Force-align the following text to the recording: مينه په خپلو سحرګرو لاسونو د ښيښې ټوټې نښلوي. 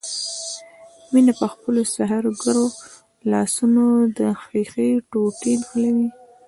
مينه 1.11 1.33
په 1.39 1.47
خپلو 1.53 1.81
سحرګرو 1.95 2.65
لاسونو 3.31 3.85
د 4.17 4.19
ښيښې 4.41 4.89
ټوټې 5.11 5.53
نښلوي. 5.59 6.07